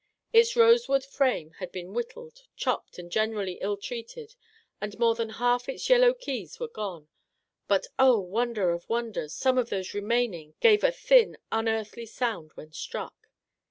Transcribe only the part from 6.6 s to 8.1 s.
gone, but